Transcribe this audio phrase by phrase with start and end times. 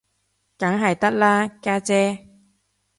[0.57, 2.25] 梗係得啦，家姐